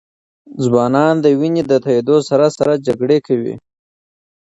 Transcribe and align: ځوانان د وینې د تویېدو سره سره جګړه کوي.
ځوانان 0.65 1.15
د 1.21 1.25
وینې 1.39 1.63
د 1.67 1.73
تویېدو 1.83 2.17
سره 2.29 2.45
سره 2.57 2.73
جګړه 2.85 3.17
کوي. 3.27 3.53